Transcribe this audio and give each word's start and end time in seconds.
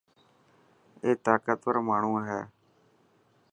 اي 1.03 1.11
طاقتور 1.25 1.75
ماڻهو 1.87 2.13
هي. 2.27 2.41